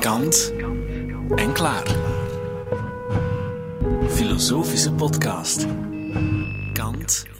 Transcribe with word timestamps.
Kant 0.00 0.52
en 1.36 1.52
klaar. 1.52 1.84
Filosofische 4.08 4.92
podcast. 4.92 5.66
Kant 6.72 7.35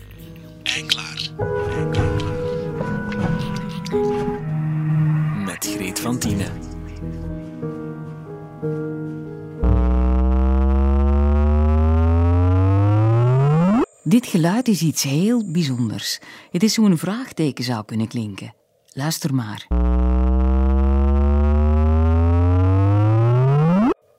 Dit 14.27 14.35
geluid 14.35 14.69
is 14.69 14.83
iets 14.83 15.03
heel 15.03 15.51
bijzonders. 15.51 16.19
Het 16.51 16.63
is 16.63 16.77
hoe 16.77 16.91
een 16.91 16.99
vraagteken 16.99 17.65
zou 17.65 17.85
kunnen 17.85 18.09
klinken. 18.09 18.55
Luister 18.93 19.35
maar. 19.35 19.67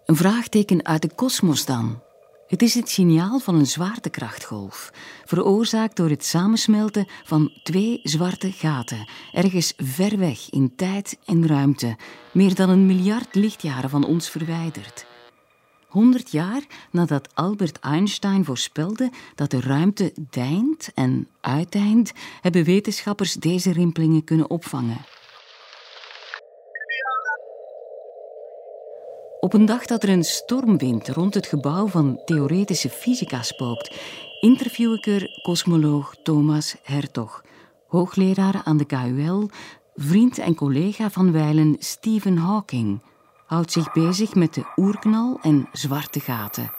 Een 0.05 0.15
vraagteken 0.15 0.85
uit 0.85 1.01
de 1.01 1.09
kosmos 1.15 1.65
dan. 1.65 2.01
Het 2.47 2.61
is 2.61 2.73
het 2.73 2.89
signaal 2.89 3.39
van 3.39 3.55
een 3.55 3.65
zwaartekrachtgolf, 3.65 4.91
veroorzaakt 5.25 5.95
door 5.95 6.09
het 6.09 6.25
samensmelten 6.25 7.07
van 7.23 7.51
twee 7.63 7.99
zwarte 8.03 8.51
gaten, 8.51 9.09
ergens 9.31 9.73
ver 9.77 10.17
weg 10.17 10.49
in 10.49 10.75
tijd 10.75 11.17
en 11.25 11.47
ruimte, 11.47 11.97
meer 12.31 12.55
dan 12.55 12.69
een 12.69 12.85
miljard 12.85 13.35
lichtjaren 13.35 13.89
van 13.89 14.05
ons 14.05 14.29
verwijderd. 14.29 15.05
Honderd 15.87 16.31
jaar 16.31 16.61
nadat 16.91 17.35
Albert 17.35 17.79
Einstein 17.79 18.45
voorspelde 18.45 19.09
dat 19.35 19.51
de 19.51 19.61
ruimte 19.61 20.13
deint 20.29 20.91
en 20.93 21.27
uiteindt, 21.41 22.13
hebben 22.41 22.63
wetenschappers 22.63 23.33
deze 23.33 23.71
rimpelingen 23.71 24.23
kunnen 24.23 24.49
opvangen. 24.49 24.97
Op 29.39 29.53
een 29.53 29.65
dag 29.65 29.85
dat 29.85 30.03
er 30.03 30.09
een 30.09 30.23
stormwind 30.23 31.07
rond 31.07 31.33
het 31.33 31.47
gebouw 31.47 31.87
van 31.87 32.21
theoretische 32.25 32.89
fysica 32.89 33.41
spookt, 33.41 33.95
interview 34.41 34.93
ik 34.93 35.05
er 35.05 35.39
kosmoloog 35.41 36.15
Thomas 36.23 36.75
Hertog, 36.83 37.43
hoogleraar 37.87 38.61
aan 38.63 38.77
de 38.77 38.85
KUL, 38.85 39.49
vriend 39.95 40.37
en 40.37 40.55
collega 40.55 41.09
van 41.09 41.31
wijlen 41.31 41.75
Stephen 41.79 42.37
Hawking, 42.37 43.01
houdt 43.47 43.71
zich 43.71 43.93
bezig 43.93 44.35
met 44.35 44.53
de 44.53 44.65
oerknal 44.75 45.39
en 45.41 45.69
zwarte 45.71 46.19
gaten. 46.19 46.71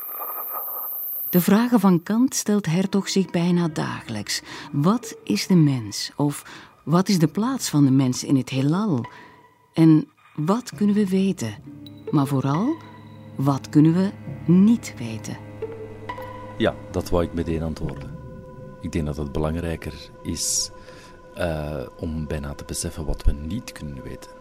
De 1.30 1.41
vragen 1.41 1.80
van 1.80 2.02
Kant 2.02 2.34
stelt 2.34 2.66
Hertog 2.66 3.08
zich 3.08 3.30
bijna 3.30 3.69
dagelijks. 3.69 4.42
Wat 4.72 5.16
is 5.24 5.46
de 5.46 5.55
mens? 5.55 6.12
Of 6.16 6.44
wat 6.84 7.08
is 7.08 7.19
de 7.19 7.27
plaats 7.27 7.69
van 7.69 7.84
de 7.84 7.91
mens 7.91 8.24
in 8.24 8.36
het 8.36 8.48
heelal? 8.48 9.05
En 9.72 10.08
wat 10.34 10.74
kunnen 10.74 10.94
we 10.94 11.08
weten? 11.08 11.55
Maar 12.11 12.27
vooral, 12.27 12.77
wat 13.36 13.69
kunnen 13.69 13.92
we 13.92 14.11
niet 14.46 14.94
weten? 14.98 15.36
Ja, 16.58 16.74
dat 16.91 17.11
wou 17.11 17.24
ik 17.24 17.34
meteen 17.34 17.62
antwoorden. 17.62 18.19
Ik 18.80 18.92
denk 18.92 19.06
dat 19.06 19.16
het 19.16 19.33
belangrijker 19.33 20.11
is 20.22 20.70
uh, 21.39 21.86
om 21.96 22.27
bijna 22.27 22.55
te 22.55 22.64
beseffen 22.64 23.05
wat 23.05 23.24
we 23.24 23.33
niet 23.33 23.72
kunnen 23.72 24.02
weten. 24.02 24.38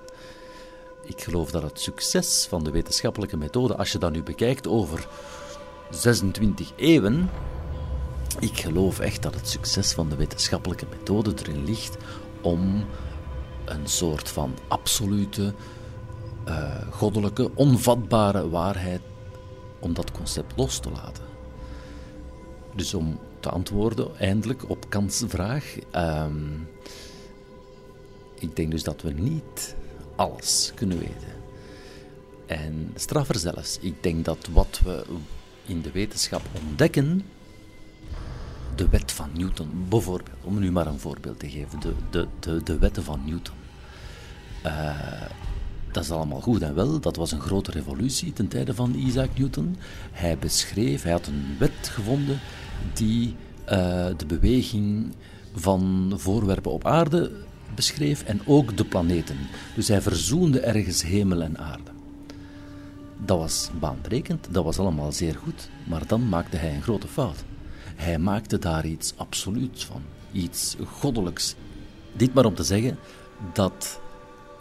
Ik 1.08 1.22
geloof 1.22 1.52
dat 1.52 1.64
het 1.64 1.80
succes 1.80 2.46
van 2.50 2.64
de 2.64 2.72
wetenschappelijke 2.72 3.38
methode, 3.38 3.78
als 3.78 3.92
je 3.92 3.98
dat 3.98 4.12
nu 4.12 4.24
bekijkt 4.24 4.68
over 4.68 5.08
26 5.90 6.72
eeuwen, 6.76 7.30
ik 8.40 8.60
geloof 8.60 9.00
echt 9.00 9.24
dat 9.24 9.34
het 9.34 9.50
succes 9.50 9.94
van 9.94 10.10
de 10.10 10.16
wetenschappelijke 10.16 10.86
methode 10.90 11.34
erin 11.42 11.64
ligt 11.64 11.98
om 12.42 12.86
een 13.66 13.88
soort 13.88 14.30
van 14.30 14.54
absolute 14.68 15.54
uh, 16.48 16.76
goddelijke, 16.92 17.52
onvatbare 17.54 18.50
waarheid 18.50 19.02
om 19.80 19.94
dat 19.94 20.12
concept 20.12 20.54
los 20.56 20.80
te 20.80 20.90
laten. 20.92 21.24
Dus 22.76 22.94
om 22.94 23.20
te 23.40 23.50
antwoorden 23.50 24.18
eindelijk 24.18 24.70
op 24.70 24.90
Kants 24.90 25.24
vraag. 25.28 25.76
Uh, 25.96 26.26
ik 28.40 28.56
denk 28.56 28.72
dus 28.72 28.84
dat 28.84 29.02
we 29.02 29.12
niet 29.12 29.76
alles 30.18 30.72
kunnen 30.76 31.00
weten. 31.00 31.36
En 32.46 32.92
straffer 32.96 33.40
zelfs, 33.40 33.78
ik 33.82 34.04
denk 34.04 34.26
dat 34.26 34.48
wat 34.52 34.82
we 34.84 35.06
in 35.66 35.82
de 35.82 35.92
wetenschap 35.92 36.42
ontdekken, 36.68 37.26
de 38.76 38.90
wet 38.90 39.12
van 39.12 39.30
Newton 39.34 39.86
bijvoorbeeld, 39.90 40.38
om 40.44 40.60
nu 40.60 40.72
maar 40.72 40.88
een 40.88 41.00
voorbeeld 41.00 41.40
te 41.40 41.50
geven, 41.50 41.80
de, 41.80 42.28
de, 42.40 42.64
de, 42.64 42.78
wetten 42.78 43.04
van 43.04 43.22
Newton. 43.26 43.56
Uh, 44.66 45.22
dat 45.92 46.04
is 46.04 46.12
allemaal 46.12 46.42
goed 46.42 46.62
en 46.62 46.76
wel. 46.76 47.00
Dat 47.00 47.16
was 47.16 47.32
een 47.32 47.42
grote 47.42 47.72
revolutie 47.72 48.34
ten 48.34 48.48
tijde 48.48 48.74
van 48.74 48.94
Isaac 48.94 49.38
Newton. 49.38 49.78
Hij 50.12 50.38
beschreef, 50.38 51.04
hij 51.04 51.12
had 51.12 51.28
een 51.28 51.56
wet 51.60 51.72
gevonden 51.82 52.40
die 52.94 53.36
uh, 53.70 54.08
de 54.18 54.26
beweging 54.28 55.14
van 55.54 56.14
voorwerpen 56.16 56.72
op 56.72 56.86
aarde 56.86 57.32
beschreef 57.76 58.24
en 58.24 58.42
ook 58.46 58.78
de 58.78 58.86
planeten. 58.86 59.38
Dus 59.76 59.88
hij 59.88 60.02
verzoende 60.02 60.60
ergens 60.60 61.04
hemel 61.04 61.42
en 61.42 61.58
aarde. 61.58 61.92
Dat 63.26 63.38
was 63.38 63.70
baanbrekend, 63.80 64.48
dat 64.52 64.64
was 64.64 64.80
allemaal 64.80 65.12
zeer 65.12 65.36
goed, 65.36 65.70
maar 65.84 66.08
dan 66.08 66.30
maakte 66.30 66.58
hij 66.58 66.76
een 66.76 66.82
grote 66.82 67.08
fout. 67.08 67.44
Hij 67.96 68.20
maakte 68.20 68.60
daar 68.60 68.86
iets 68.86 69.14
absoluuts 69.18 69.86
van, 69.86 70.02
iets 70.32 70.76
goddelijks. 70.86 71.56
Dit 72.14 72.34
maar 72.34 72.46
om 72.46 72.56
te 72.56 72.64
zeggen 72.64 72.98
dat 73.54 74.00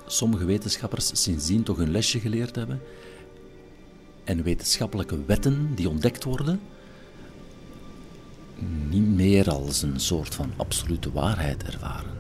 sommige 0.06 0.44
wetenschappers 0.44 1.22
sindsdien 1.22 1.62
toch 1.62 1.78
een 1.78 1.90
lesje 1.90 2.20
geleerd 2.20 2.56
hebben 2.56 2.80
en 4.24 4.42
wetenschappelijke 4.42 5.24
wetten 5.26 5.74
die 5.74 5.88
ontdekt 5.88 6.24
worden 6.24 6.60
niet 8.88 9.14
meer 9.14 9.50
als 9.50 9.82
een 9.82 10.00
soort 10.00 10.34
van 10.34 10.52
absolute 10.56 11.12
waarheid 11.12 11.62
ervaren. 11.62 12.10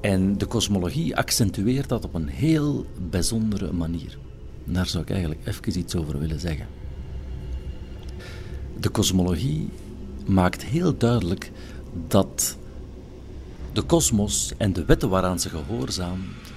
En 0.00 0.38
de 0.38 0.46
kosmologie 0.46 1.16
accentueert 1.16 1.88
dat 1.88 2.04
op 2.04 2.14
een 2.14 2.28
heel 2.28 2.86
bijzondere 3.10 3.72
manier. 3.72 4.18
Daar 4.64 4.86
zou 4.86 5.02
ik 5.02 5.10
eigenlijk 5.10 5.46
even 5.46 5.78
iets 5.78 5.96
over 5.96 6.18
willen 6.18 6.40
zeggen. 6.40 6.66
De 8.80 8.88
kosmologie 8.88 9.68
maakt 10.26 10.64
heel 10.64 10.96
duidelijk 10.96 11.50
dat 12.08 12.56
de 13.72 13.82
kosmos 13.82 14.52
en 14.56 14.72
de 14.72 14.84
wetten 14.84 15.08
waaraan 15.08 15.40
ze 15.40 15.48
gehoorzaamt 15.48 16.52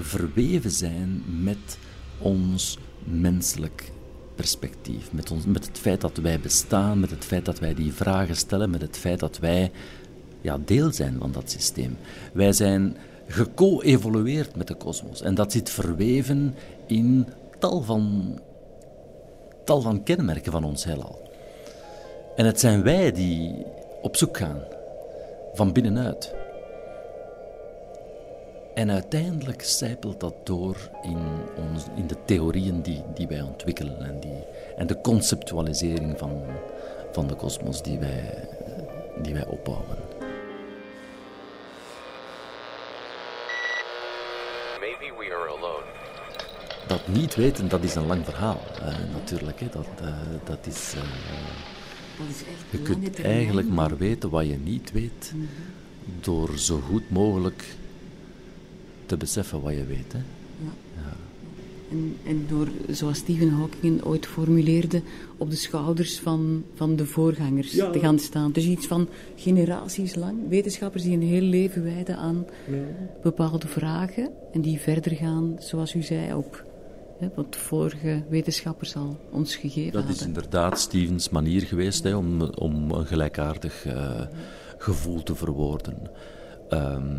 verweven 0.00 0.70
zijn 0.70 1.22
met 1.42 1.78
ons 2.18 2.78
menselijk 3.04 3.92
perspectief. 4.34 5.12
Met, 5.12 5.30
ons, 5.30 5.44
met 5.44 5.66
het 5.66 5.78
feit 5.78 6.00
dat 6.00 6.16
wij 6.16 6.40
bestaan, 6.40 7.00
met 7.00 7.10
het 7.10 7.24
feit 7.24 7.44
dat 7.44 7.58
wij 7.58 7.74
die 7.74 7.92
vragen 7.92 8.36
stellen, 8.36 8.70
met 8.70 8.80
het 8.80 8.96
feit 8.96 9.20
dat 9.20 9.38
wij 9.38 9.70
ja, 10.42 10.58
deel 10.64 10.92
zijn 10.92 11.16
van 11.18 11.32
dat 11.32 11.50
systeem. 11.50 11.98
Wij 12.32 12.52
zijn 12.52 12.96
geco-evolueerd 13.26 14.56
met 14.56 14.66
de 14.66 14.74
kosmos 14.74 15.22
en 15.22 15.34
dat 15.34 15.52
zit 15.52 15.70
verweven 15.70 16.54
in 16.86 17.26
tal 17.58 17.82
van, 17.82 18.38
tal 19.64 19.80
van 19.80 20.02
kenmerken 20.02 20.52
van 20.52 20.64
ons 20.64 20.84
heelal. 20.84 21.30
En 22.36 22.46
het 22.46 22.60
zijn 22.60 22.82
wij 22.82 23.12
die 23.12 23.66
op 24.02 24.16
zoek 24.16 24.36
gaan 24.36 24.60
van 25.54 25.72
binnenuit. 25.72 26.34
En 28.74 28.90
uiteindelijk 28.90 29.62
zijpelt 29.62 30.20
dat 30.20 30.34
door 30.44 30.76
in, 31.02 31.18
ons, 31.56 31.84
in 31.96 32.06
de 32.06 32.16
theorieën 32.24 32.82
die, 32.82 33.02
die 33.14 33.26
wij 33.26 33.40
ontwikkelen 33.40 34.00
en, 34.00 34.20
die, 34.20 34.44
en 34.76 34.86
de 34.86 35.00
conceptualisering 35.00 36.18
van, 36.18 36.42
van 37.12 37.26
de 37.26 37.34
kosmos 37.34 37.82
die 37.82 37.98
wij, 37.98 38.48
die 39.22 39.34
wij 39.34 39.46
opbouwen. 39.46 40.11
Dat 46.92 47.08
niet 47.08 47.34
weten, 47.34 47.68
dat 47.68 47.82
is 47.82 47.94
een 47.94 48.06
lang 48.06 48.24
verhaal, 48.24 48.60
uh, 48.78 48.86
natuurlijk. 49.12 49.60
Hè. 49.60 49.66
Dat, 49.70 49.86
uh, 50.02 50.08
dat 50.44 50.66
is... 50.66 50.94
Uh, 50.96 51.02
je 52.70 52.78
kunt 52.78 53.22
eigenlijk 53.22 53.68
maar 53.68 53.96
weten 53.96 54.30
wat 54.30 54.46
je 54.46 54.58
niet 54.64 54.92
weet 54.92 55.32
mm 55.34 55.40
-hmm. 55.40 55.48
door 56.20 56.58
zo 56.58 56.80
goed 56.80 57.10
mogelijk 57.10 57.64
te 59.06 59.16
beseffen 59.16 59.60
wat 59.60 59.72
je 59.72 59.84
weet. 59.84 60.12
Hè? 60.12 60.18
Ja. 60.18 60.72
ja. 60.96 61.16
En, 61.90 62.16
en, 62.26 62.46
door, 62.48 62.68
zoals 62.88 63.18
Stephen 63.18 63.50
Hawking 63.50 64.02
ooit 64.04 64.26
formuleerde, 64.26 65.02
op 65.36 65.50
de 65.50 65.56
schouders 65.56 66.18
van, 66.18 66.64
van 66.74 66.96
de 66.96 67.06
voorgangers 67.06 67.72
ja. 67.72 67.90
te 67.90 67.98
gaan 67.98 68.18
staan. 68.18 68.52
Dus 68.52 68.64
iets 68.64 68.86
van 68.86 69.08
generaties 69.36 70.14
lang. 70.14 70.48
Wetenschappers 70.48 71.02
die 71.02 71.12
een 71.12 71.22
heel 71.22 71.42
leven 71.42 71.82
wijden 71.82 72.16
aan 72.16 72.46
ja. 72.70 72.76
bepaalde 73.22 73.66
vragen 73.66 74.30
en 74.52 74.60
die 74.60 74.78
verder 74.78 75.12
gaan, 75.12 75.56
zoals 75.58 75.94
u 75.94 76.02
zei, 76.02 76.34
op 76.34 76.70
hè, 77.22 77.28
wat 77.34 77.56
vorige 77.56 78.24
wetenschappers 78.28 78.96
al 78.96 79.20
ons 79.30 79.56
gegeven 79.56 79.92
Dat 79.92 80.02
is 80.02 80.08
hadden. 80.08 80.26
inderdaad 80.26 80.78
Stevens 80.80 81.28
manier 81.28 81.62
geweest 81.62 82.04
hè, 82.04 82.16
om, 82.16 82.42
om 82.42 82.90
een 82.90 83.06
gelijkaardig 83.06 83.86
eh, 83.86 84.20
gevoel 84.78 85.22
te 85.22 85.34
verwoorden. 85.34 86.10
Ehm, 86.68 87.16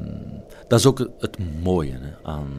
dat 0.67 0.79
is 0.79 0.85
ook 0.85 1.09
het 1.19 1.37
mooie 1.61 1.91
hè, 1.91 2.13
aan. 2.23 2.51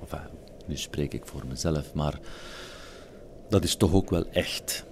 Enfin, 0.00 0.28
nu 0.66 0.76
spreek 0.76 1.12
ik 1.12 1.26
voor 1.26 1.42
mezelf, 1.48 1.94
maar 1.94 2.18
dat 3.48 3.64
is 3.64 3.76
toch 3.76 3.92
ook 3.92 4.10
wel 4.10 4.24
echt 4.30 4.84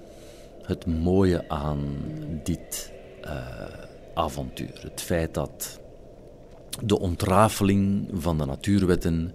het 0.62 0.86
mooie 0.86 1.48
aan 1.48 1.80
dit 2.42 2.92
eh, 3.22 3.32
avontuur. 4.14 4.78
Het 4.80 5.00
feit 5.00 5.34
dat 5.34 5.80
de 6.84 6.98
ontrafeling 6.98 8.08
van 8.12 8.38
de 8.38 8.44
natuurwetten 8.44 9.34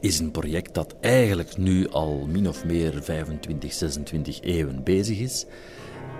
is 0.00 0.18
een 0.18 0.30
project 0.30 0.74
dat 0.74 0.94
eigenlijk 1.00 1.56
nu 1.56 1.88
al 1.88 2.26
min 2.26 2.48
of 2.48 2.64
meer 2.64 3.02
25, 3.02 3.72
26 3.72 4.40
eeuwen 4.40 4.82
bezig 4.82 5.18
is. 5.18 5.46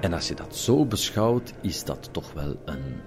En 0.01 0.13
als 0.13 0.29
je 0.29 0.35
dat 0.35 0.57
zo 0.57 0.87
beschouwt, 0.87 1.53
is 1.63 1.85
dat 1.85 2.09
toch 2.13 2.33
wel 2.33 2.57
een 2.65 3.01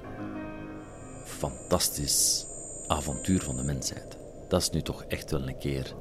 fantastisch 1.26 2.46
avontuur 2.88 3.42
van 3.42 3.56
de 3.56 3.64
mensheid. 3.64 4.18
Dat 4.48 4.62
is 4.62 4.70
nu 4.70 4.82
toch 4.82 5.04
echt 5.04 5.32
wel 5.32 5.48
een 5.48 5.58
keer. 5.58 5.96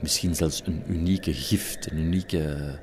Misschien 0.00 0.34
zelfs 0.34 0.62
een 0.64 0.82
unieke 0.86 1.32
gift, 1.32 1.90
een 1.90 1.98
unieke. 1.98 2.78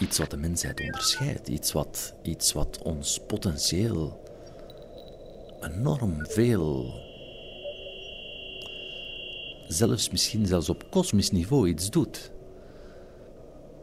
Iets 0.00 0.18
wat 0.18 0.30
de 0.30 0.36
mensheid 0.36 0.80
onderscheidt. 0.80 1.48
Iets 1.48 1.72
wat, 1.72 2.14
iets 2.22 2.52
wat 2.52 2.78
ons 2.82 3.20
potentieel 3.26 4.24
enorm 5.60 6.26
veel 6.26 7.04
zelfs 9.68 10.10
misschien 10.10 10.46
zelfs 10.46 10.68
op 10.68 10.90
kosmisch 10.90 11.30
niveau 11.30 11.68
iets 11.68 11.90
doet. 11.90 12.30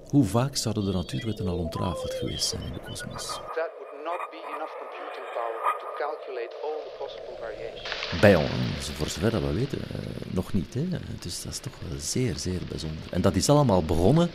Hoe 0.08 0.24
vaak 0.24 0.56
zouden 0.56 0.86
de 0.86 0.92
natuurwetten 0.92 1.48
al 1.48 1.58
ontrafeld 1.58 2.14
geweest 2.14 2.46
zijn 2.46 2.62
in 2.62 2.74
de 2.74 2.80
kosmos? 2.80 3.40
Bij 8.22 8.36
ons, 8.36 8.90
voor 8.94 9.08
zover 9.08 9.32
dat 9.32 9.42
we 9.42 9.54
weten, 9.54 9.78
eh, 9.78 10.34
nog 10.34 10.54
niet. 10.54 10.74
Hè? 10.74 10.88
Dus 11.20 11.42
dat 11.42 11.52
is 11.52 11.60
toch 11.60 11.74
wel 11.88 12.00
zeer, 12.00 12.38
zeer 12.38 12.60
bijzonder. 12.70 13.04
En 13.12 13.22
dat 13.22 13.36
is 13.36 13.50
allemaal 13.50 13.84
begonnen. 13.84 14.30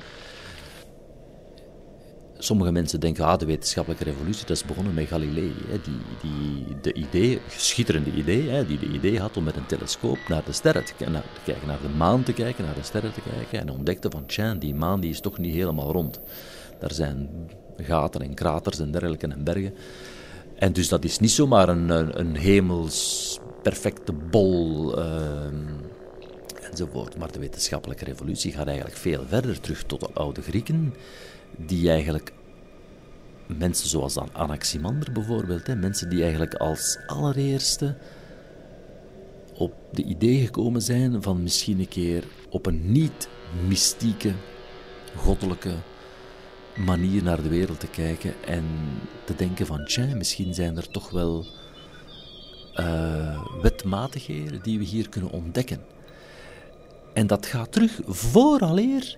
Sommige 2.40 2.73
mensen 2.73 3.00
denken, 3.00 3.25
ah, 3.25 3.38
de 3.38 3.46
wetenschappelijke 3.46 4.05
revolutie, 4.05 4.46
dat 4.46 4.56
is 4.56 4.64
begonnen 4.64 4.94
met 4.94 5.06
Galilei. 5.06 5.52
Hè? 5.69 5.81
Die, 5.81 6.00
die 6.23 6.76
de 6.81 6.93
idee, 6.93 7.40
schitterende 7.49 8.11
idee, 8.11 8.49
hè? 8.49 8.67
die 8.67 8.79
de 8.79 8.87
idee 8.87 9.20
had 9.20 9.37
om 9.37 9.44
met 9.44 9.56
een 9.56 9.67
telescoop 9.67 10.19
naar 10.29 10.44
de 10.44 10.52
sterren 10.52 10.85
te, 10.85 11.11
naar, 11.11 11.23
te 11.23 11.40
kijken, 11.44 11.69
naar 11.69 11.81
de 11.82 11.88
maan 11.88 12.23
te 12.23 12.32
kijken, 12.32 12.64
naar 12.64 12.75
de 12.75 12.82
sterren 12.82 13.12
te 13.12 13.20
kijken. 13.20 13.61
En 13.61 13.70
ontdekte 13.70 14.11
van, 14.11 14.26
tja, 14.26 14.55
die 14.55 14.75
maan 14.75 15.00
die 15.00 15.11
is 15.11 15.20
toch 15.20 15.38
niet 15.38 15.55
helemaal 15.55 15.93
rond. 15.93 16.20
Daar 16.79 16.93
zijn 16.93 17.29
gaten 17.76 18.20
en 18.20 18.35
kraters 18.35 18.79
en 18.79 18.90
dergelijke 18.90 19.26
en 19.26 19.44
bergen. 19.44 19.75
En 20.58 20.73
dus 20.73 20.88
dat 20.88 21.05
is 21.05 21.19
niet 21.19 21.31
zomaar 21.31 21.69
een, 21.69 21.88
een, 21.88 22.20
een 22.20 22.37
hemels 22.37 23.38
perfecte 23.62 24.12
bol 24.12 24.99
ehm, 24.99 25.67
enzovoort. 26.70 27.17
Maar 27.17 27.32
de 27.32 27.38
wetenschappelijke 27.38 28.05
revolutie 28.05 28.52
gaat 28.52 28.67
eigenlijk 28.67 28.96
veel 28.96 29.25
verder 29.29 29.61
terug 29.61 29.82
tot 29.82 30.00
de 30.00 30.08
oude 30.12 30.43
Grieken, 30.43 30.94
die 31.56 31.90
eigenlijk 31.90 32.32
mensen 33.46 33.88
zoals 33.88 34.16
An- 34.16 34.34
Anaximander 34.34 35.12
bijvoorbeeld, 35.12 35.66
hè, 35.66 35.76
mensen 35.76 36.08
die 36.08 36.22
eigenlijk 36.22 36.54
als 36.54 36.98
allereerste 37.06 37.96
op 39.54 39.72
de 39.92 40.02
idee 40.02 40.44
gekomen 40.44 40.82
zijn 40.82 41.22
van 41.22 41.42
misschien 41.42 41.78
een 41.78 41.88
keer 41.88 42.24
op 42.50 42.66
een 42.66 42.92
niet 42.92 43.28
mystieke, 43.66 44.32
goddelijke 45.16 45.74
manier 46.76 47.22
naar 47.22 47.42
de 47.42 47.48
wereld 47.48 47.80
te 47.80 47.86
kijken 47.86 48.34
en 48.44 48.64
te 49.24 49.34
denken 49.34 49.66
van, 49.66 49.84
tja, 49.84 50.14
misschien 50.14 50.54
zijn 50.54 50.76
er 50.76 50.90
toch 50.90 51.10
wel 51.10 51.46
eh, 52.74 53.42
wetmatigheden 53.62 54.62
die 54.62 54.78
we 54.78 54.84
hier 54.84 55.08
kunnen 55.08 55.30
ontdekken. 55.30 55.80
En 57.14 57.26
dat 57.26 57.46
gaat 57.46 57.72
terug 57.72 58.00
vooraleer 58.06 59.16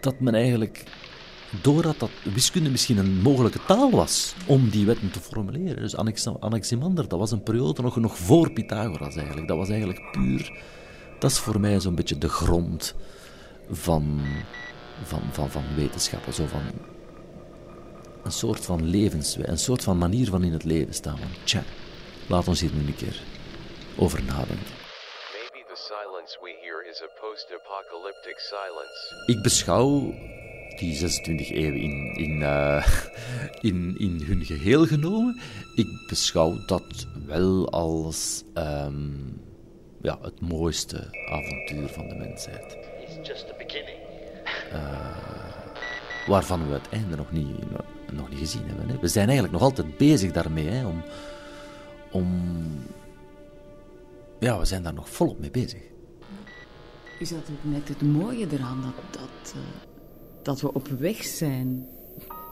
dat 0.00 0.20
men 0.20 0.34
eigenlijk 0.34 0.82
doorhad 1.62 1.98
dat 1.98 2.10
wiskunde 2.22 2.70
misschien 2.70 2.98
een 2.98 3.20
mogelijke 3.20 3.60
taal 3.66 3.90
was 3.90 4.34
om 4.46 4.68
die 4.68 4.86
wetten 4.86 5.10
te 5.10 5.20
formuleren. 5.20 5.82
Dus 5.82 5.96
Anax- 5.96 6.28
Anaximander, 6.40 7.08
dat 7.08 7.18
was 7.18 7.30
een 7.30 7.42
periode 7.42 7.82
nog, 7.82 7.96
nog 7.96 8.18
voor 8.18 8.52
Pythagoras 8.52 9.16
eigenlijk. 9.16 9.48
Dat 9.48 9.56
was 9.56 9.68
eigenlijk 9.68 10.10
puur... 10.12 10.74
Dat 11.18 11.30
is 11.30 11.38
voor 11.38 11.60
mij 11.60 11.80
zo'n 11.80 11.94
beetje 11.94 12.18
de 12.18 12.28
grond 12.28 12.94
van, 13.70 14.20
van, 15.04 15.22
van, 15.30 15.50
van 15.50 15.64
wetenschappen. 15.76 16.32
Zo 16.32 16.46
van 16.46 16.60
een 18.22 18.32
soort 18.32 18.64
van 18.64 18.88
levenswijze, 18.88 19.50
een 19.50 19.58
soort 19.58 19.82
van 19.82 19.98
manier 19.98 20.28
van 20.28 20.44
in 20.44 20.52
het 20.52 20.64
leven 20.64 20.94
staan. 20.94 21.18
Tja, 21.44 21.62
laat 22.26 22.48
ons 22.48 22.60
hier 22.60 22.70
nu 22.74 22.86
een 22.86 22.96
keer 22.96 23.22
over 23.96 24.22
nadenken. 24.24 24.74
Maybe 25.32 25.64
the 25.74 25.80
silence 25.92 26.38
we 26.42 26.56
hear 26.62 26.85
is 26.96 27.02
a 27.02 27.20
post-apocalyptic 27.20 28.38
silence. 28.38 29.24
Ik 29.26 29.42
beschouw 29.42 30.14
die 30.76 30.94
26 30.94 31.50
eeuwen 31.50 31.80
in, 31.80 32.14
in, 32.14 32.42
eh, 32.42 32.86
in, 33.70 33.94
in 33.98 34.22
hun 34.24 34.44
geheel 34.44 34.86
genomen. 34.86 35.40
Ik 35.74 36.04
beschouw 36.08 36.64
dat 36.66 37.06
wel 37.26 37.70
als 37.70 38.44
ehm, 38.54 39.10
ja, 40.02 40.18
het 40.22 40.40
mooiste 40.40 41.08
avontuur 41.30 41.88
van 41.88 42.08
de 42.08 42.14
mensheid. 42.14 42.76
It's 43.00 43.28
just 43.28 43.46
the 43.46 43.54
beginning. 43.58 43.98
Waarvan 46.26 46.68
we 46.68 46.74
het 46.74 46.88
einde 46.90 47.16
nog 47.16 47.32
niet, 47.32 47.56
nog 48.12 48.28
niet 48.28 48.38
gezien 48.38 48.66
hebben. 48.66 48.88
Hè. 48.88 48.98
We 48.98 49.08
zijn 49.08 49.26
eigenlijk 49.26 49.58
nog 49.58 49.62
altijd 49.62 49.96
bezig 49.96 50.32
daarmee. 50.32 50.68
Hè, 50.68 50.86
om, 50.86 51.02
om, 52.10 52.28
ja, 54.38 54.58
we 54.58 54.64
zijn 54.64 54.82
daar 54.82 54.94
nog 54.94 55.08
volop 55.08 55.38
mee 55.38 55.50
bezig. 55.50 55.94
Is 57.18 57.28
dat 57.28 57.38
ook 57.38 57.72
net 57.72 57.88
het 57.88 58.02
mooie 58.02 58.46
eraan, 58.50 58.80
dat, 58.82 59.20
dat, 59.20 59.54
eh, 59.54 59.60
dat 60.42 60.60
we 60.60 60.72
op 60.72 60.88
weg 60.88 61.24
zijn? 61.24 61.86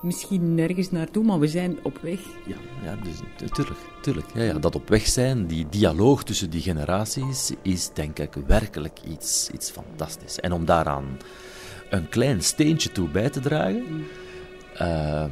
Misschien 0.03 0.55
nergens 0.55 0.91
naartoe, 0.91 1.25
maar 1.25 1.39
we 1.39 1.49
zijn 1.49 1.79
op 1.83 1.99
weg. 2.03 2.21
Ja, 2.47 2.57
ja 2.83 2.97
dus, 2.97 3.49
tuurlijk, 3.51 3.79
tuurlijk. 4.03 4.27
Ja, 4.35 4.43
ja, 4.43 4.59
dat 4.59 4.75
op 4.75 4.89
weg 4.89 5.07
zijn, 5.07 5.47
die 5.47 5.67
dialoog 5.69 6.25
tussen 6.25 6.51
die 6.51 6.61
generaties, 6.61 7.53
is 7.63 7.91
denk 7.93 8.19
ik 8.19 8.35
werkelijk 8.47 8.99
iets, 9.09 9.51
iets 9.51 9.71
fantastisch. 9.71 10.41
En 10.41 10.53
om 10.53 10.65
daaraan 10.65 11.19
een 11.91 12.09
klein 12.09 12.43
steentje 12.43 12.93
toe 12.93 13.09
bij 13.09 13.31
te 13.31 13.41
dragen. 13.41 14.07
ehm, 14.75 15.31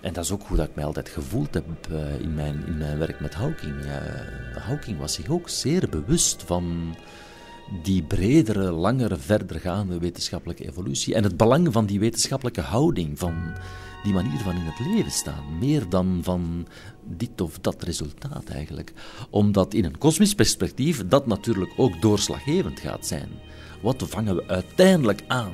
en 0.00 0.12
dat 0.12 0.24
is 0.24 0.30
ook 0.30 0.42
hoe 0.42 0.56
dat 0.56 0.68
ik 0.68 0.74
mij 0.74 0.84
altijd 0.84 1.08
gevoeld 1.08 1.54
heb 1.54 1.64
eh, 1.90 2.20
in, 2.20 2.34
mijn, 2.34 2.66
in 2.66 2.76
mijn 2.78 2.98
werk 2.98 3.20
met 3.20 3.34
Hawking. 3.34 3.80
Eh, 3.84 4.62
Hawking 4.62 4.98
was 4.98 5.14
zich 5.14 5.28
ook 5.28 5.48
zeer 5.48 5.88
bewust 5.88 6.42
van 6.42 6.94
die 7.82 8.02
bredere, 8.02 8.70
langere, 8.70 9.16
verdergaande 9.16 9.98
wetenschappelijke 9.98 10.66
evolutie. 10.68 11.14
En 11.14 11.22
het 11.22 11.36
belang 11.36 11.72
van 11.72 11.86
die 11.86 12.00
wetenschappelijke 12.00 12.60
houding, 12.60 13.18
van 13.18 13.34
die 14.02 14.12
manier 14.12 14.38
van 14.38 14.56
in 14.56 14.64
het 14.64 14.86
leven 14.86 15.10
staan. 15.10 15.58
Meer 15.58 15.88
dan 15.88 16.20
van 16.22 16.66
dit 17.04 17.40
of 17.40 17.58
dat 17.58 17.82
resultaat 17.82 18.44
eigenlijk. 18.44 18.92
Omdat 19.30 19.74
in 19.74 19.84
een 19.84 19.98
kosmisch 19.98 20.34
perspectief 20.34 21.06
dat 21.06 21.26
natuurlijk 21.26 21.72
ook 21.76 22.00
doorslaggevend 22.00 22.80
gaat 22.80 23.06
zijn. 23.06 23.28
Wat 23.82 24.04
vangen 24.06 24.36
we 24.36 24.46
uiteindelijk 24.46 25.24
aan? 25.26 25.52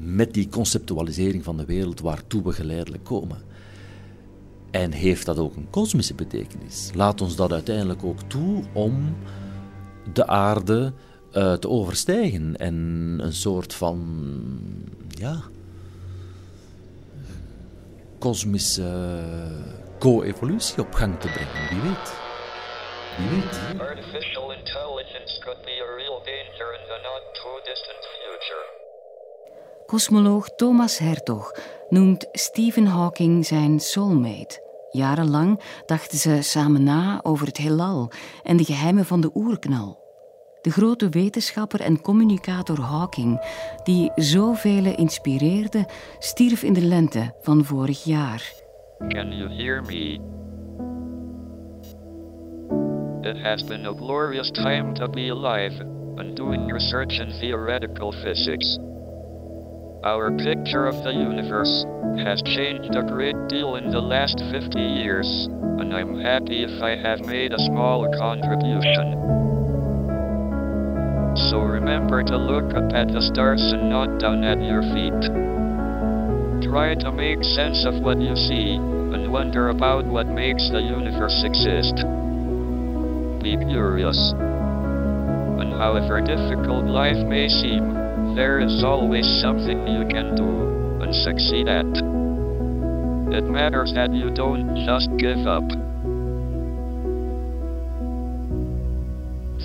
Met 0.00 0.34
die 0.34 0.48
conceptualisering 0.48 1.44
van 1.44 1.56
de 1.56 1.64
wereld 1.64 2.00
waartoe 2.00 2.42
we 2.42 2.52
geleidelijk 2.52 3.04
komen. 3.04 3.42
En 4.70 4.92
heeft 4.92 5.26
dat 5.26 5.38
ook 5.38 5.56
een 5.56 5.70
kosmische 5.70 6.14
betekenis? 6.14 6.90
Laat 6.94 7.20
ons 7.20 7.36
dat 7.36 7.52
uiteindelijk 7.52 8.04
ook 8.04 8.22
toe 8.22 8.62
om 8.72 9.16
de 10.12 10.26
aarde 10.26 10.92
eh, 11.32 11.52
te 11.52 11.68
overstijgen 11.68 12.56
en 12.56 12.74
een 13.22 13.32
soort 13.32 13.74
van 13.74 13.98
ja, 15.08 15.40
kosmische 18.18 19.08
co-evolutie 19.98 20.82
op 20.82 20.94
gang 20.94 21.20
te 21.20 21.28
brengen. 21.28 21.68
Wie 21.70 21.80
weet? 21.80 22.14
Wie 23.16 23.28
weet? 23.28 23.80
Artificial 23.80 24.52
intelligence 24.52 25.40
could 25.40 25.62
be 25.62 25.82
a 25.88 25.96
real 25.96 26.18
danger 26.24 26.68
in 26.78 26.84
the 26.86 26.98
not 27.02 27.22
too 27.32 27.56
distant 27.64 28.02
future. 28.16 28.64
Cosmoloog 29.86 30.48
Thomas 30.56 30.98
Hertog 30.98 31.52
noemt 31.88 32.28
Stephen 32.32 32.86
Hawking 32.86 33.46
zijn 33.46 33.80
soulmate. 33.80 34.65
Jarenlang 34.90 35.60
dachten 35.86 36.18
ze 36.18 36.42
samen 36.42 36.82
na 36.82 37.20
over 37.22 37.46
het 37.46 37.56
heelal 37.56 38.10
en 38.42 38.56
de 38.56 38.64
geheimen 38.64 39.04
van 39.04 39.20
de 39.20 39.30
oerknal. 39.34 40.04
De 40.62 40.70
grote 40.70 41.08
wetenschapper 41.08 41.80
en 41.80 42.00
communicator 42.00 42.80
Hawking, 42.80 43.40
die 43.84 44.12
zoveel 44.14 44.84
inspireerde, 44.84 45.88
stierf 46.18 46.62
in 46.62 46.72
de 46.72 46.82
lente 46.82 47.34
van 47.40 47.64
vorig 47.64 48.04
jaar. 48.04 48.52
Can 49.08 49.32
you 49.32 49.48
hear 49.50 49.82
me? 49.82 50.34
It 53.28 53.36
has 53.42 53.64
been 53.64 53.86
a 53.86 53.92
glorious 53.92 54.50
time 54.50 54.92
to 54.94 55.08
be 55.08 55.30
alive 55.30 55.80
and 56.16 56.36
doing 56.36 56.72
research 56.72 57.18
in 57.18 57.30
theoretical 57.40 58.12
physics. 58.12 58.78
Our 60.06 60.30
picture 60.30 60.86
of 60.86 61.02
the 61.02 61.10
universe 61.10 61.84
has 62.22 62.40
changed 62.42 62.94
a 62.94 63.02
great 63.02 63.34
deal 63.48 63.74
in 63.74 63.90
the 63.90 63.98
last 63.98 64.38
50 64.38 64.78
years, 64.78 65.26
and 65.50 65.92
I'm 65.92 66.20
happy 66.20 66.62
if 66.62 66.80
I 66.80 66.94
have 66.94 67.26
made 67.26 67.52
a 67.52 67.58
small 67.58 68.06
contribution. 68.16 69.18
So 71.50 71.58
remember 71.58 72.22
to 72.22 72.36
look 72.36 72.72
up 72.76 72.94
at 72.94 73.08
the 73.08 73.20
stars 73.20 73.72
and 73.72 73.90
not 73.90 74.20
down 74.20 74.44
at 74.44 74.62
your 74.62 74.82
feet. 74.94 76.70
Try 76.70 76.94
to 77.02 77.10
make 77.10 77.42
sense 77.42 77.84
of 77.84 77.98
what 77.98 78.20
you 78.20 78.36
see 78.36 78.76
and 78.76 79.32
wonder 79.32 79.70
about 79.70 80.04
what 80.06 80.28
makes 80.28 80.70
the 80.70 80.82
universe 80.82 81.42
exist. 81.42 81.96
Be 83.42 83.58
curious. 83.66 84.34
And 84.38 85.72
however 85.74 86.20
difficult 86.20 86.84
life 86.84 87.18
may 87.26 87.48
seem, 87.48 88.15
there 88.36 88.60
is 88.60 88.84
always 88.84 89.26
something 89.40 89.88
you 89.88 90.04
can 90.08 90.34
do 90.36 90.48
and 91.02 91.14
succeed 91.14 91.68
at. 91.68 91.86
It 93.32 93.44
matters 93.44 93.92
that 93.94 94.12
you 94.12 94.30
don't 94.30 94.76
just 94.84 95.08
give 95.16 95.46
up. 95.46 95.64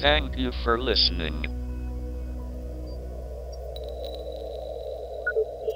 Thank 0.02 0.38
you 0.38 0.52
for 0.64 0.80
listening. 0.80 1.36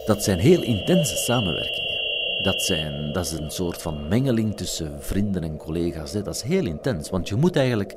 Dat 0.05 0.23
zijn 0.23 0.39
heel 0.39 0.63
intense 0.63 1.15
samenwerkingen. 1.15 1.99
Dat, 2.43 2.61
zijn, 2.61 3.11
dat 3.13 3.25
is 3.25 3.31
een 3.31 3.51
soort 3.51 3.81
van 3.81 4.07
mengeling 4.07 4.57
tussen 4.57 4.91
vrienden 4.99 5.43
en 5.43 5.57
collega's. 5.57 6.11
Dat 6.11 6.35
is 6.35 6.41
heel 6.41 6.65
intens, 6.65 7.09
want 7.09 7.29
je 7.29 7.35
moet 7.35 7.55
eigenlijk 7.55 7.95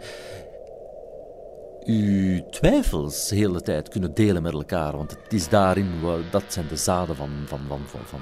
uw 1.89 2.41
twijfels 2.51 3.29
de 3.29 3.37
hele 3.37 3.61
tijd 3.61 3.89
kunnen 3.89 4.15
delen 4.15 4.43
met 4.43 4.53
elkaar. 4.53 4.97
Want 4.97 5.11
het 5.11 5.33
is 5.33 5.49
daarin, 5.49 5.91
dat 6.31 6.45
zijn 6.49 6.69
de 6.69 6.77
zaden 6.77 7.17
van, 7.17 7.31
van, 7.47 7.61
van, 7.69 7.81
van, 7.87 8.01
van, 8.05 8.21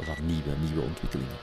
van 0.00 0.26
nieuwe, 0.26 0.50
nieuwe 0.66 0.82
ontwikkelingen. 0.82 1.36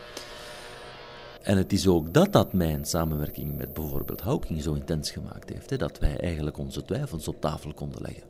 En 1.42 1.58
het 1.58 1.74
is 1.74 1.88
ook 1.88 2.14
dat 2.14 2.34
dat 2.34 2.54
mijn 2.54 2.86
samenwerking 2.86 3.58
met 3.58 3.74
bijvoorbeeld 3.74 4.22
Hawking 4.22 4.62
zo 4.62 4.74
intens 4.74 5.12
gemaakt 5.12 5.50
heeft. 5.50 5.70
Hè, 5.70 5.78
dat 5.78 6.00
wij 6.00 6.18
eigenlijk 6.18 6.58
onze 6.58 6.84
twijfels 6.86 7.28
op 7.28 7.42
tafel 7.42 7.74
konden 7.74 8.02
leggen. 8.02 8.24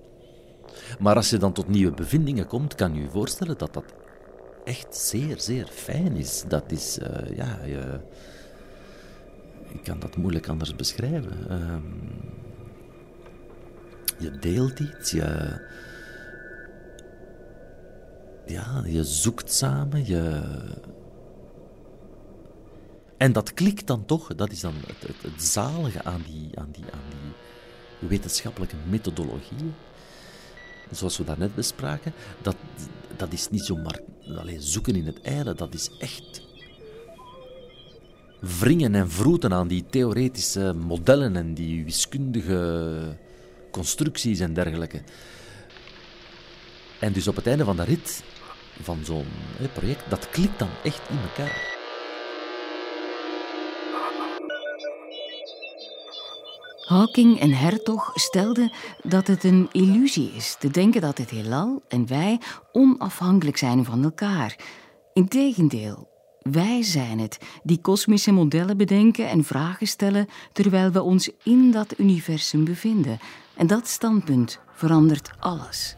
Maar 1.00 1.16
als 1.16 1.30
je 1.30 1.38
dan 1.38 1.54
tot 1.54 1.68
nieuwe 1.68 1.94
bevindingen 1.94 2.48
komt, 2.48 2.76
kan 2.76 2.96
je 2.96 3.02
je 3.02 3.10
voorstellen 3.10 3.58
dat 3.58 3.74
dat 3.74 3.94
echt 4.64 4.96
zeer, 4.96 5.40
zeer 5.40 5.68
fijn 5.68 6.16
is. 6.16 6.44
Dat 6.48 6.72
is, 6.72 7.00
uh, 7.00 7.38
ja, 7.38 7.60
je, 7.66 8.00
ik 9.68 9.84
kan 9.84 10.00
dat 10.00 10.18
moeilijk 10.18 10.48
anders 10.48 10.76
beschrijven. 10.76 11.38
Uh, 11.50 11.76
je 14.18 14.32
deelt 14.40 14.80
iets, 14.80 15.12
je, 15.12 15.60
ja, 18.46 18.84
je 18.86 19.04
zoekt 19.04 19.52
samen, 19.52 20.06
je... 20.06 20.42
En 23.18 23.34
dat 23.34 23.54
klikt 23.54 23.88
dan 23.88 24.06
toch, 24.06 24.36
dat 24.36 24.52
is 24.52 24.60
dan 24.60 24.74
het, 24.88 25.08
het, 25.22 25.44
zalige 25.44 26.04
aan 26.04 26.22
die, 26.26 26.60
aan, 26.60 26.70
die, 26.72 26.84
aan 26.84 27.10
die 27.10 28.10
wetenschappelijke 28.10 28.76
methodologie. 28.90 29.74
Zoals 30.92 31.18
we 31.18 31.24
daarnet 31.24 31.56
bespraken, 31.56 32.14
dat, 32.42 32.56
dat 33.18 33.34
is 33.34 33.50
niet 33.50 33.64
zomaar 33.64 34.00
alleen 34.36 34.62
zoeken 34.62 34.96
in 34.96 35.06
het 35.06 35.22
eilen, 35.22 35.58
dat 35.58 35.74
is 35.74 35.90
echt 36.00 36.42
wringen 38.60 38.96
en 38.96 39.10
vroeten 39.10 39.54
aan 39.54 39.68
die 39.68 39.86
theoretische 39.90 40.74
modellen 40.74 41.36
en 41.36 41.54
die 41.54 41.84
wiskundige 41.84 43.18
constructies 43.76 44.40
en 44.40 44.54
dergelijke. 44.54 45.02
En 47.00 47.14
dus 47.14 47.28
op 47.28 47.36
het 47.36 47.48
einde 47.48 47.64
van 47.64 47.76
de 47.76 47.84
rit 47.84 48.24
van 48.82 49.00
zo'n 49.04 49.28
project, 49.74 50.10
dat 50.10 50.30
klikt 50.30 50.60
dan 50.60 50.70
echt 50.84 51.10
in 51.10 51.18
elkaar. 51.18 51.74
Hawking 56.86 57.40
en 57.40 57.52
Hertog 57.52 58.12
stelden 58.14 58.72
dat 59.04 59.28
het 59.28 59.44
een 59.44 59.70
illusie 59.72 60.32
is 60.36 60.56
te 60.60 60.70
denken 60.70 61.02
dat 61.02 61.18
het 61.18 61.30
heelal 61.30 61.84
en 61.88 62.08
wij 62.08 62.40
onafhankelijk 62.72 63.58
zijn 63.58 63.86
van 63.86 64.04
elkaar. 64.04 64.56
Integendeel, 65.14 66.08
wij 66.42 66.84
zijn 66.84 67.20
het 67.20 67.38
die 67.64 67.82
kosmische 67.82 68.32
modellen 68.32 68.78
bedenken 68.78 69.30
en 69.30 69.44
vragen 69.44 69.88
stellen 69.88 70.28
terwijl 70.52 70.92
we 70.92 71.02
ons 71.02 71.30
in 71.44 71.72
dat 71.72 72.00
universum 72.00 72.64
bevinden. 72.64 73.20
En 73.56 73.68
dat 73.68 73.88
standpunt 73.88 74.60
verandert 74.74 75.32
alles. 75.40 75.96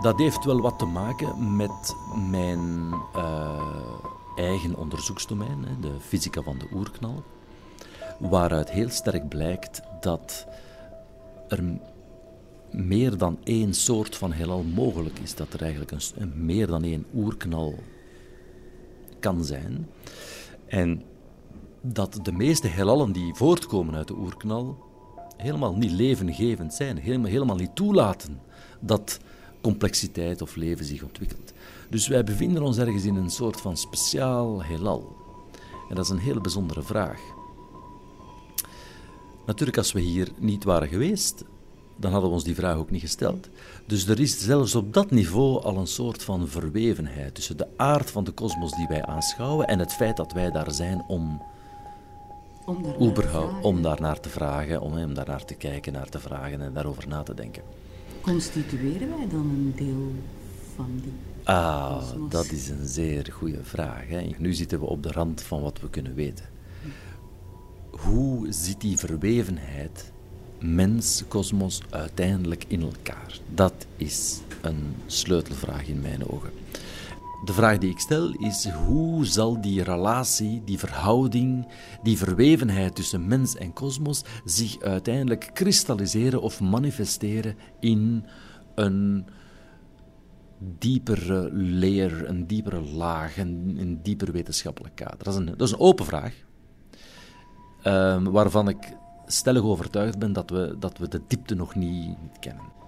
Dat 0.00 0.18
heeft 0.18 0.44
wel 0.44 0.60
wat 0.60 0.78
te 0.78 0.84
maken 0.84 1.56
met 1.56 1.94
mijn 2.30 2.94
uh, 3.16 3.62
eigen 4.36 4.76
onderzoeksdomein, 4.76 5.66
de 5.80 5.96
fysica 6.00 6.42
van 6.42 6.58
de 6.58 6.68
oerknal, 6.74 7.22
waaruit 8.18 8.70
heel 8.70 8.88
sterk 8.88 9.28
blijkt 9.28 9.82
dat 10.00 10.46
er 11.48 11.62
meer 12.70 13.16
dan 13.18 13.38
één 13.44 13.74
soort 13.74 14.16
van 14.16 14.32
heelal 14.32 14.62
mogelijk 14.62 15.18
is. 15.18 15.34
Dat 15.34 15.52
er 15.52 15.62
eigenlijk 15.62 15.90
een, 15.90 16.32
meer 16.44 16.66
dan 16.66 16.82
één 16.82 17.06
oerknal 17.14 17.74
kan 19.20 19.44
zijn. 19.44 19.88
En 20.66 21.02
dat 21.80 22.18
de 22.22 22.32
meeste 22.32 22.68
heelallen 22.68 23.12
die 23.12 23.34
voortkomen 23.34 23.94
uit 23.94 24.08
de 24.08 24.16
oerknal 24.16 24.90
helemaal 25.36 25.76
niet 25.76 25.90
levengevend 25.90 26.74
zijn, 26.74 26.96
helemaal, 26.98 27.56
niet 27.56 27.74
toelaten 27.74 28.40
dat 28.80 29.18
complexiteit 29.60 30.42
of 30.42 30.56
leven 30.56 30.84
zich 30.84 31.02
ontwikkelt. 31.02 31.52
Dus 31.90 32.08
wij 32.08 32.24
bevinden 32.24 32.62
ons 32.62 32.78
ergens 32.78 33.04
in 33.04 33.16
een 33.16 33.30
soort 33.30 33.60
van 33.60 33.76
speciaal 33.76 34.62
heelal. 34.62 35.16
En 35.88 35.94
dat 35.94 36.04
is 36.04 36.10
een 36.10 36.18
hele 36.18 36.40
bijzondere 36.40 36.82
vraag. 36.82 37.20
Natuurlijk, 39.46 39.78
als 39.78 39.92
we 39.92 40.00
hier 40.00 40.28
niet 40.38 40.64
waren 40.64 40.88
geweest, 40.88 41.44
dan 41.96 42.12
hadden 42.12 42.28
we 42.30 42.36
ons 42.36 42.44
die 42.44 42.54
vraag 42.54 42.76
ook 42.76 42.90
niet 42.90 43.00
gesteld. 43.00 43.48
Dus 43.86 44.06
er 44.06 44.20
is 44.20 44.38
zelfs 44.38 44.74
op 44.74 44.94
dat 44.94 45.10
niveau 45.10 45.62
al 45.62 45.76
een 45.76 45.86
soort 45.86 46.22
van 46.22 46.48
verwevenheid 46.48 47.34
tussen 47.34 47.56
de 47.56 47.68
aard 47.76 48.10
van 48.10 48.24
de 48.24 48.30
kosmos 48.30 48.72
die 48.72 48.86
wij 48.88 49.04
aanschouwen 49.04 49.66
en 49.66 49.78
het 49.78 49.92
feit 49.92 50.16
dat 50.16 50.32
wij 50.32 50.50
daar 50.50 50.70
zijn 50.70 51.04
om, 51.08 51.42
om, 53.62 53.82
daar 53.82 54.00
naar 54.00 54.20
te 54.20 54.28
vragen, 54.28 54.80
om, 54.80 54.98
om 54.98 55.14
daar 55.14 55.26
naar 55.26 55.44
te 55.44 55.54
kijken, 55.54 55.92
naar 55.92 56.08
te 56.08 56.18
vragen 56.18 56.60
en 56.60 56.72
daarover 56.72 57.08
na 57.08 57.22
te 57.22 57.34
denken. 57.34 57.62
Constitueren 58.20 59.08
wij 59.08 59.28
dan 59.28 59.40
een 59.40 59.72
deel 59.76 60.12
van 60.74 61.00
die 61.02 61.12
Ah, 61.44 62.02
dat 62.28 62.50
is 62.50 62.68
een 62.68 62.86
zeer 62.86 63.28
goede 63.32 63.64
vraag. 63.64 64.08
Hè. 64.08 64.30
Nu 64.38 64.52
zitten 64.52 64.80
we 64.80 64.86
op 64.86 65.02
de 65.02 65.10
rand 65.10 65.42
van 65.42 65.62
wat 65.62 65.80
we 65.80 65.90
kunnen 65.90 66.14
weten. 66.14 66.44
Hoe 67.90 68.52
zit 68.52 68.80
die 68.80 68.98
verwevenheid 68.98 70.12
mens, 70.60 71.24
kosmos 71.28 71.82
uiteindelijk 71.90 72.64
in 72.68 72.82
elkaar? 72.82 73.38
Dat 73.54 73.86
is 73.96 74.40
een 74.60 74.94
sleutelvraag 75.06 75.86
in 75.86 76.00
mijn 76.00 76.28
ogen. 76.28 76.50
De 77.44 77.52
vraag 77.52 77.78
die 77.78 77.90
ik 77.90 77.98
stel 77.98 78.32
is: 78.32 78.68
hoe 78.68 79.26
zal 79.26 79.60
die 79.60 79.82
relatie, 79.82 80.62
die 80.64 80.78
verhouding, 80.78 81.66
die 82.02 82.18
verwevenheid 82.18 82.94
tussen 82.94 83.26
mens 83.26 83.56
en 83.56 83.72
kosmos 83.72 84.24
zich 84.44 84.80
uiteindelijk 84.80 85.50
kristalliseren 85.52 86.42
of 86.42 86.60
manifesteren 86.60 87.56
in 87.80 88.26
een 88.74 89.26
diepere 90.78 91.52
layer, 91.52 92.28
een 92.28 92.46
diepere 92.46 92.80
laag, 92.80 93.38
een, 93.38 93.76
een 93.78 94.02
dieper 94.02 94.32
wetenschappelijk 94.32 94.94
kader? 94.94 95.18
Dat 95.18 95.34
is 95.34 95.40
een, 95.40 95.46
dat 95.46 95.60
is 95.60 95.72
een 95.72 95.80
open 95.80 96.04
vraag, 96.04 96.34
um, 97.84 98.30
waarvan 98.30 98.68
ik 98.68 98.96
stellig 99.26 99.62
overtuigd 99.62 100.18
ben 100.18 100.32
dat 100.32 100.50
we, 100.50 100.76
dat 100.78 100.98
we 100.98 101.08
de 101.08 101.20
diepte 101.26 101.54
nog 101.54 101.74
niet 101.74 102.16
kennen. 102.40 102.81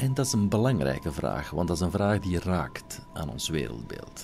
En 0.00 0.14
dat 0.14 0.26
is 0.26 0.32
een 0.32 0.48
belangrijke 0.48 1.12
vraag, 1.12 1.50
want 1.50 1.68
dat 1.68 1.76
is 1.76 1.82
een 1.82 1.90
vraag 1.90 2.18
die 2.18 2.38
raakt 2.38 3.00
aan 3.12 3.30
ons 3.30 3.48
wereldbeeld. 3.48 4.22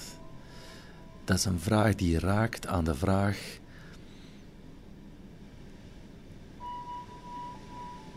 Dat 1.24 1.36
is 1.36 1.44
een 1.44 1.60
vraag 1.60 1.94
die 1.94 2.18
raakt 2.18 2.66
aan 2.66 2.84
de 2.84 2.94
vraag. 2.94 3.58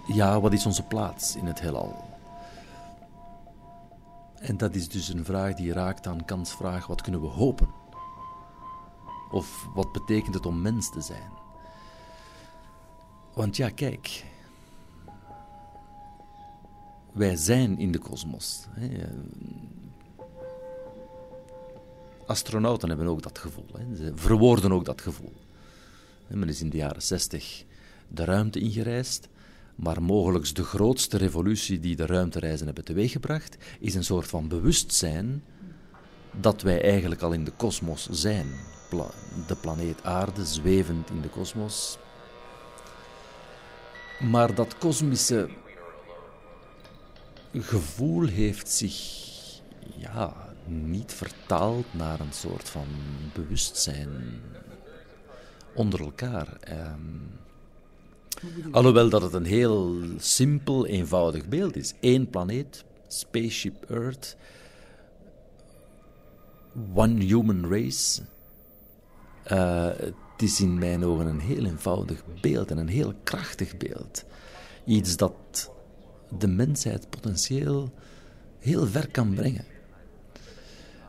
Ja, 0.08 0.40
wat 0.40 0.54
is 0.54 0.66
onze 0.66 0.84
plaats 0.84 1.36
in 1.36 1.46
het 1.46 1.60
heelal? 1.60 2.10
En 4.36 4.58
dat 4.58 4.76
is 4.76 4.90
dus 4.90 5.10
een 5.10 5.26
vraag 5.26 5.54
die 5.54 5.74
raakt 5.74 6.08
aan 6.08 6.26
Kants 6.26 6.56
vraag: 6.56 6.88
wat 6.88 7.02
kunnen 7.02 7.22
we 7.22 7.28
hopen? 7.28 7.70
Of 9.32 9.68
wat 9.74 9.92
betekent 9.92 10.34
het 10.34 10.46
om 10.46 10.62
mens 10.62 10.92
te 10.92 11.02
zijn? 11.02 11.32
Want 13.34 13.58
ja, 13.58 13.70
kijk. 13.70 14.26
Wij 17.20 17.36
zijn 17.36 17.80
in 17.80 17.92
de 17.92 17.98
kosmos. 17.98 18.66
Astronauten 22.26 22.90
hebben 22.90 23.08
ook 23.08 23.22
dat 23.22 23.38
gevoel. 23.38 23.66
Ze 23.96 24.12
verwoorden 24.16 24.72
ook 24.72 24.86
dat 24.86 25.02
gevoel. 25.02 25.34
Men 26.28 26.50
is 26.50 26.62
in 26.62 26.70
de 26.70 26.78
jaren 26.78 27.02
zestig 27.02 27.64
de 28.08 28.24
ruimte 28.24 28.60
ingereisd. 28.60 29.28
Maar 29.76 30.02
mogelijk 30.02 30.56
de 30.56 30.64
grootste 30.64 31.18
revolutie 31.18 31.80
die 31.80 31.96
de 31.96 32.06
ruimtereizen 32.06 32.66
hebben 32.66 32.86
teweeggebracht, 32.86 33.58
is 33.80 33.96
een 33.96 34.04
soort 34.04 34.28
van 34.28 34.48
bewustzijn 34.48 35.44
dat 36.32 36.62
wij 36.62 36.82
eigenlijk 36.82 37.22
al 37.22 37.32
in 37.32 37.44
de 37.44 37.54
kosmos 37.58 38.08
zijn. 38.12 38.48
De 39.48 39.56
planeet 39.62 40.04
Aarde, 40.04 40.46
zwevend 40.46 41.10
in 41.10 41.22
de 41.22 41.30
kosmos. 41.30 41.98
Maar 44.20 44.56
dat 44.56 44.78
kosmische 44.78 45.50
gevoel 47.54 48.28
heeft 48.28 48.70
zich 48.70 49.28
ja, 49.98 50.54
niet 50.66 51.14
vertaald 51.14 51.94
naar 51.94 52.20
een 52.20 52.34
soort 52.34 52.70
van 52.70 52.88
bewustzijn 53.34 54.42
onder 55.74 56.00
elkaar. 56.00 56.58
Um, 56.70 57.32
alhoewel 58.72 59.10
dat 59.10 59.22
het 59.22 59.34
een 59.34 59.46
heel 59.46 59.98
simpel, 60.18 60.86
eenvoudig 60.86 61.48
beeld 61.48 61.76
is. 61.76 61.94
Eén 62.00 62.30
planeet, 62.30 62.84
Spaceship 63.08 63.90
Earth, 63.90 64.38
one 66.94 67.24
human 67.24 67.70
race. 67.70 68.22
Uh, 69.52 69.86
het 69.86 70.14
is 70.38 70.60
in 70.60 70.78
mijn 70.78 71.06
ogen 71.06 71.26
een 71.26 71.40
heel 71.40 71.66
eenvoudig 71.66 72.24
beeld 72.42 72.72
en 72.72 72.78
een 72.78 72.88
heel 72.88 73.14
krachtig 73.24 73.78
beeld. 73.78 74.26
Iets 74.86 75.18
dat 75.18 75.72
de 76.38 76.48
mensheid 76.48 77.10
potentieel 77.10 77.92
heel 78.60 78.88
ver 78.88 79.12
kan 79.12 79.34
brengen. 79.34 79.66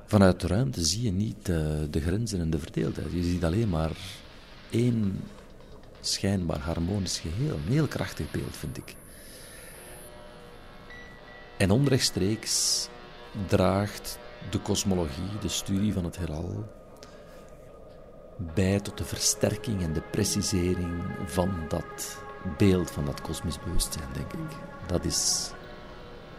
Vanuit 0.07 0.41
de 0.41 0.47
ruimte 0.47 0.85
zie 0.85 1.03
je 1.03 1.13
niet 1.13 1.47
de, 1.47 1.87
de 1.91 2.01
grenzen 2.01 2.41
en 2.41 2.51
de 2.51 2.59
verdeeldheid. 2.59 3.13
Je 3.13 3.23
ziet 3.23 3.45
alleen 3.45 3.69
maar 3.69 3.97
één 4.71 5.21
schijnbaar 6.01 6.59
harmonisch 6.59 7.19
geheel. 7.19 7.55
Een 7.55 7.73
heel 7.73 7.87
krachtig 7.87 8.31
beeld, 8.31 8.57
vind 8.57 8.77
ik. 8.77 8.95
En 11.59 11.71
onrechtstreeks 11.71 12.89
draagt 13.47 14.19
de 14.51 14.59
kosmologie, 14.59 15.39
de 15.41 15.49
studie 15.49 15.93
van 15.93 16.05
het 16.05 16.19
heelal, 16.19 16.69
bij 18.55 18.81
tot 18.81 18.99
de 18.99 19.05
versterking 19.05 19.83
en 19.83 19.93
de 19.93 20.03
precisering 20.11 21.03
van 21.27 21.51
dat 21.69 22.23
beeld, 22.43 22.91
van 22.91 23.05
dat 23.05 23.21
kosmisch 23.21 23.59
bewustzijn, 23.59 24.09
denk 24.13 24.33
ik. 24.33 24.57
Dat 24.87 25.05
is 25.05 25.51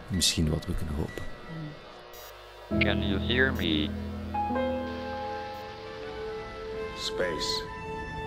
misschien 0.08 0.50
wat 0.50 0.66
we 0.66 0.74
kunnen 0.74 0.94
hopen. 0.94 1.22
Can 2.78 3.08
you 3.08 3.18
hear 3.18 3.52
me? 3.52 3.90
Space, 6.98 7.62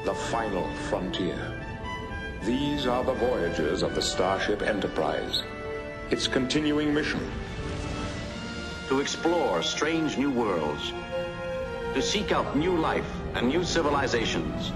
the 0.03 0.15
final 0.15 0.65
frontier. 0.87 1.63
These 2.43 2.89
are 2.89 3.05
the 3.05 3.15
voyages 3.15 3.83
of 3.83 3.93
the 3.93 4.01
Starship 4.01 4.61
Enterprise. 4.61 5.43
Its 6.09 6.29
continuing 6.29 6.93
mission 6.93 7.21
to 8.87 8.99
explore 8.99 9.63
strange 9.63 10.17
new 10.17 10.29
worlds, 10.29 10.93
to 11.93 12.01
seek 12.01 12.31
out 12.31 12.55
new 12.55 12.77
life 12.77 13.09
and 13.33 13.47
new 13.47 13.63
civilizations, 13.63 14.71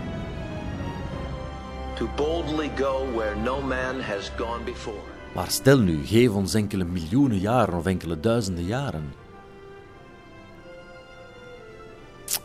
to 2.00 2.08
boldly 2.16 2.72
go 2.76 3.06
where 3.16 3.36
no 3.36 3.62
man 3.62 4.00
has 4.00 4.32
gone 4.38 4.64
before. 4.64 5.04
Maar 5.36 5.50
stel 5.50 5.80
nu, 5.80 6.06
geef 6.06 6.32
ons 6.32 6.54
enkele 6.54 6.84
miljoenen 6.84 7.40
jaren 7.40 7.78
of 7.78 7.86
enkele 7.86 8.20
duizenden 8.20 8.66
jaren. 8.66 9.14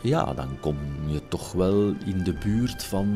Ja, 0.01 0.33
dan 0.33 0.57
kom 0.59 0.77
je 1.07 1.21
toch 1.27 1.51
wel 1.51 1.93
in 2.05 2.23
de 2.23 2.33
buurt 2.33 2.83
van 2.83 3.07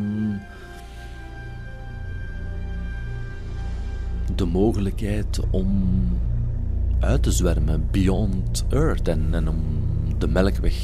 de 4.35 4.45
mogelijkheid 4.45 5.39
om 5.51 5.99
uit 6.99 7.23
te 7.23 7.31
zwermen 7.31 7.87
beyond 7.91 8.65
Earth 8.69 9.07
en, 9.07 9.27
en 9.31 9.47
om 9.47 9.63
de 10.17 10.27
melkweg 10.27 10.75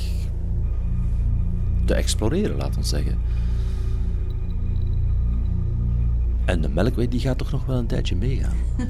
te 1.85 1.93
exploreren, 1.93 2.57
laten 2.57 2.81
we 2.81 2.87
zeggen. 2.87 3.17
En 6.45 6.61
de 6.61 6.69
melkweg 6.69 7.07
die 7.07 7.19
gaat 7.19 7.37
toch 7.37 7.51
nog 7.51 7.65
wel 7.65 7.77
een 7.77 7.87
tijdje 7.87 8.15
meegaan. 8.15 8.57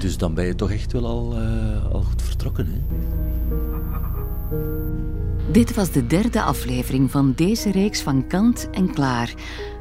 Dus 0.00 0.16
dan 0.16 0.34
ben 0.34 0.46
je 0.46 0.54
toch 0.54 0.70
echt 0.70 0.92
wel 0.92 1.06
al, 1.06 1.42
uh, 1.42 1.92
al 1.92 2.02
goed 2.02 2.22
vertrokken. 2.22 2.66
Hè? 2.66 2.80
Dit 5.52 5.74
was 5.74 5.90
de 5.90 6.06
derde 6.06 6.42
aflevering 6.42 7.10
van 7.10 7.32
deze 7.36 7.70
reeks 7.70 8.02
van 8.02 8.26
Kant 8.26 8.70
en 8.70 8.92
Klaar, 8.92 9.34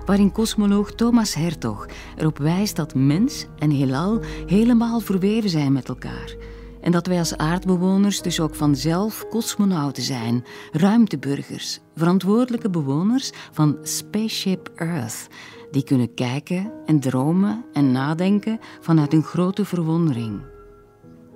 waarin 0.06 0.32
kosmoloog 0.32 0.92
Thomas 0.92 1.34
Hertog 1.34 1.86
erop 2.18 2.38
wijst 2.38 2.76
dat 2.76 2.96
mens 2.96 3.46
en 3.60 3.70
heelal 3.70 4.20
helemaal 4.46 5.00
verweven 5.00 5.50
zijn 5.50 5.74
met 5.74 5.90
elkaar. 5.90 6.36
En 6.82 6.92
dat 6.92 7.08
wij 7.08 7.18
als 7.18 7.38
aardbewoners 7.38 8.22
dus 8.22 8.40
ook 8.40 8.56
vanzelf 8.56 9.26
cosmonauten 9.30 10.04
zijn, 10.04 10.44
ruimteburgers, 10.72 11.80
verantwoordelijke 11.96 12.70
bewoners 12.70 13.32
van 13.52 13.78
Spaceship 13.82 14.72
Earth, 14.76 15.28
die 15.72 15.84
kunnen 15.84 16.14
kijken 16.14 16.72
en 16.86 17.00
dromen 17.00 17.66
en 17.74 17.92
nadenken 17.92 18.60
vanuit 18.80 19.14
een 19.14 19.24
grote 19.24 19.66
verwondering. 19.66 20.42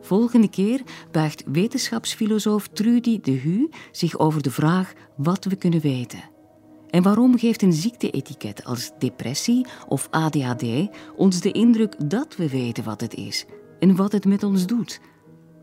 Volgende 0.01 0.49
keer 0.49 0.81
buigt 1.11 1.43
wetenschapsfilosoof 1.51 2.67
Trudy 2.67 3.19
de 3.19 3.31
Hu 3.31 3.69
zich 3.91 4.17
over 4.19 4.41
de 4.41 4.51
vraag 4.51 4.93
wat 5.17 5.45
we 5.45 5.55
kunnen 5.55 5.79
weten. 5.79 6.31
En 6.89 7.03
waarom 7.03 7.37
geeft 7.37 7.61
een 7.61 7.73
ziekteetiket 7.73 8.63
als 8.63 8.91
depressie 8.99 9.65
of 9.87 10.07
ADHD 10.11 10.65
ons 11.15 11.41
de 11.41 11.51
indruk 11.51 12.09
dat 12.09 12.35
we 12.35 12.49
weten 12.49 12.83
wat 12.83 13.01
het 13.01 13.13
is 13.13 13.45
en 13.79 13.95
wat 13.95 14.11
het 14.11 14.25
met 14.25 14.43
ons 14.43 14.65
doet? 14.65 14.99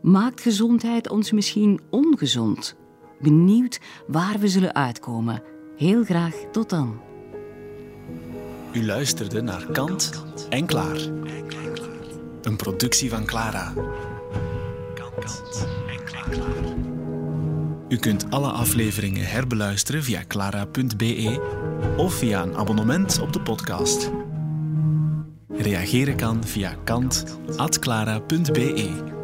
Maakt 0.01 0.41
gezondheid 0.41 1.09
ons 1.09 1.31
misschien 1.31 1.79
ongezond? 1.89 2.75
Benieuwd 3.19 3.79
waar 4.07 4.39
we 4.39 4.47
zullen 4.47 4.75
uitkomen. 4.75 5.43
Heel 5.77 6.03
graag 6.03 6.35
tot 6.51 6.69
dan. 6.69 6.99
U 8.73 8.85
luisterde 8.85 9.41
naar 9.41 9.65
Kant 9.71 10.23
en 10.49 10.65
Klaar. 10.65 10.97
Een 12.41 12.55
productie 12.55 13.09
van 13.09 13.25
Clara. 13.25 13.73
Kant 14.93 15.67
en 15.87 16.03
Klaar. 16.03 16.35
U 17.87 17.97
kunt 17.97 18.25
alle 18.29 18.49
afleveringen 18.49 19.25
herbeluisteren 19.25 20.03
via 20.03 20.23
clara.be 20.27 21.41
of 21.97 22.13
via 22.13 22.43
een 22.43 22.55
abonnement 22.55 23.19
op 23.19 23.33
de 23.33 23.41
podcast. 23.41 24.11
Reageren 25.49 26.15
kan 26.15 26.43
via 26.43 26.75
kant.clara.be. 26.83 29.19